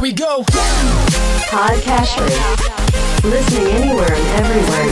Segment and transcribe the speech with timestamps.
[0.00, 0.40] Here we go.
[1.52, 2.32] Podcasters.
[3.20, 4.88] Listening anywhere and everywhere.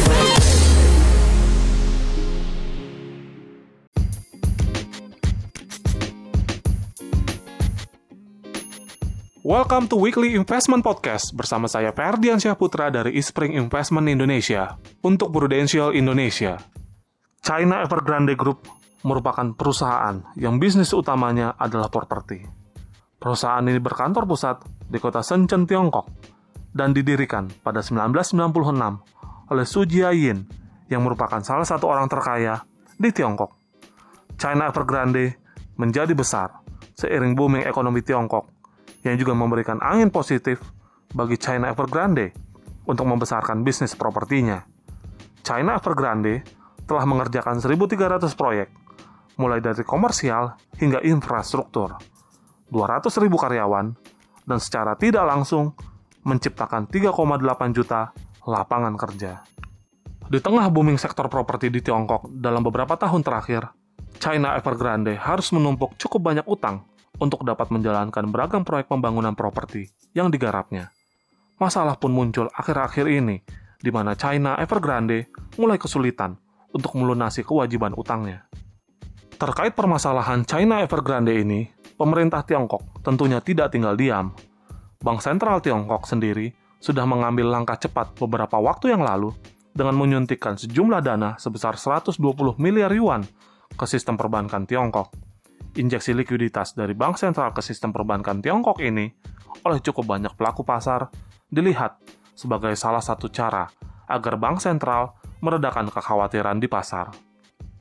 [9.41, 15.97] Welcome to Weekly Investment Podcast bersama saya Ferdian Syahputra dari Ispring Investment Indonesia untuk Prudential
[15.97, 16.61] Indonesia.
[17.41, 18.69] China Evergrande Group
[19.09, 22.45] merupakan perusahaan yang bisnis utamanya adalah properti.
[23.17, 26.09] Perusahaan ini berkantor pusat di kota Shenzhen, Tiongkok,
[26.73, 30.45] dan didirikan pada 1996 oleh Su Jiayin
[30.89, 32.65] yang merupakan salah satu orang terkaya
[32.97, 33.53] di Tiongkok.
[34.41, 35.37] China Evergrande
[35.77, 36.65] menjadi besar
[36.97, 38.49] seiring booming ekonomi Tiongkok
[39.07, 40.59] yang juga memberikan angin positif
[41.15, 42.35] bagi China Evergrande
[42.89, 44.65] untuk membesarkan bisnis propertinya.
[45.45, 46.43] China Evergrande
[46.89, 48.69] telah mengerjakan 1.300 proyek,
[49.37, 52.01] mulai dari komersial hingga infrastruktur,
[52.73, 53.87] 200.000 karyawan,
[54.49, 55.77] dan secara tidak langsung
[56.25, 58.17] menciptakan 3,8 juta
[58.49, 59.45] lapangan kerja.
[60.29, 63.69] Di tengah booming sektor properti di Tiongkok dalam beberapa tahun terakhir,
[64.17, 66.89] China Evergrande harus menumpuk cukup banyak utang
[67.21, 70.93] untuk dapat menjalankan beragam proyek pembangunan properti yang digarapnya.
[71.57, 73.41] Masalah pun muncul akhir-akhir ini,
[73.81, 76.39] di mana China Evergrande mulai kesulitan
[76.71, 78.47] untuk melunasi kewajiban utangnya.
[79.39, 84.31] Terkait permasalahan China Evergrande ini, pemerintah Tiongkok tentunya tidak tinggal diam.
[85.03, 89.35] Bank Sentral Tiongkok sendiri sudah mengambil langkah cepat beberapa waktu yang lalu
[89.75, 92.23] dengan menyuntikkan sejumlah dana sebesar 120
[92.63, 93.27] miliar yuan
[93.75, 95.11] ke sistem perbankan Tiongkok
[95.79, 99.07] injeksi likuiditas dari bank sentral ke sistem perbankan Tiongkok ini
[99.63, 101.11] oleh cukup banyak pelaku pasar
[101.51, 101.99] dilihat
[102.35, 103.71] sebagai salah satu cara
[104.11, 107.15] agar bank sentral meredakan kekhawatiran di pasar.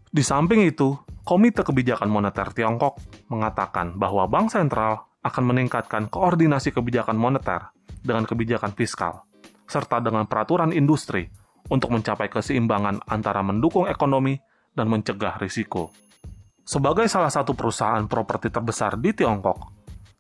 [0.08, 0.94] Di samping itu,
[1.28, 7.68] Komite Kebijakan Moneter Tiongkok mengatakan bahwa bank sentral akan meningkatkan koordinasi kebijakan moneter
[8.00, 9.28] dengan kebijakan fiskal,
[9.68, 11.28] serta dengan peraturan industri
[11.68, 14.40] untuk mencapai keseimbangan antara mendukung ekonomi
[14.72, 15.92] dan mencegah risiko.
[16.64, 19.68] Sebagai salah satu perusahaan properti terbesar di Tiongkok,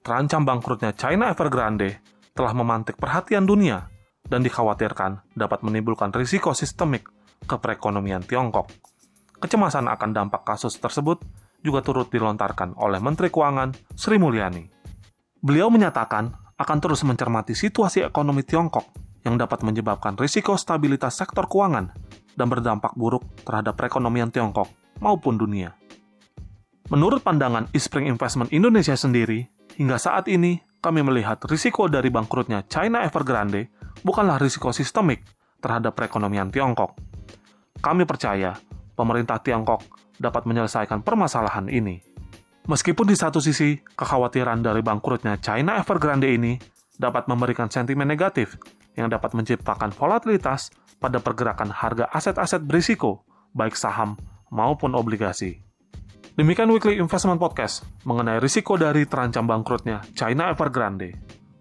[0.03, 2.03] terancam bangkrutnya China Evergrande
[2.35, 3.87] telah memantik perhatian dunia
[4.27, 7.07] dan dikhawatirkan dapat menimbulkan risiko sistemik
[7.47, 8.96] ke perekonomian Tiongkok.
[9.37, 11.21] Kecemasan akan dampak kasus tersebut
[11.61, 14.65] juga turut dilontarkan oleh Menteri Keuangan Sri Mulyani.
[15.37, 18.89] Beliau menyatakan akan terus mencermati situasi ekonomi Tiongkok
[19.21, 21.93] yang dapat menyebabkan risiko stabilitas sektor keuangan
[22.33, 25.77] dan berdampak buruk terhadap perekonomian Tiongkok maupun dunia.
[26.89, 33.03] Menurut pandangan Ispring Investment Indonesia sendiri, hingga saat ini kami melihat risiko dari bangkrutnya China
[33.03, 33.69] Evergrande
[34.01, 35.21] bukanlah risiko sistemik
[35.59, 36.95] terhadap perekonomian Tiongkok.
[37.77, 38.55] Kami percaya
[38.97, 39.85] pemerintah Tiongkok
[40.17, 42.01] dapat menyelesaikan permasalahan ini.
[42.67, 46.59] Meskipun di satu sisi, kekhawatiran dari bangkrutnya China Evergrande ini
[46.97, 48.57] dapat memberikan sentimen negatif
[48.97, 54.17] yang dapat menciptakan volatilitas pada pergerakan harga aset-aset berisiko, baik saham
[54.49, 55.61] maupun obligasi.
[56.35, 61.13] Demikian Weekly Investment Podcast mengenai risiko dari terancam bangkrutnya China Evergrande.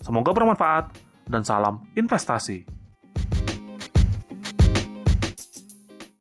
[0.03, 0.93] Semoga bermanfaat
[1.31, 2.76] dan salam investasi.